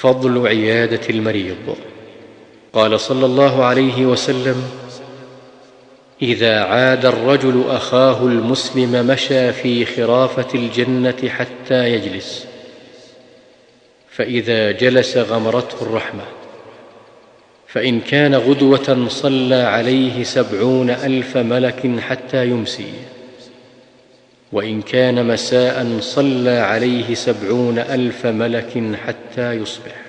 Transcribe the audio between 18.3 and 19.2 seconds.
غدوة